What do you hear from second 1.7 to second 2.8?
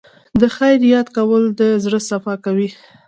زړه صفا کوي.